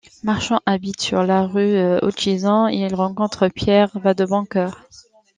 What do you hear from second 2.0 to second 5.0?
Hutchison et il rencontre Pierre Vadeboncœur.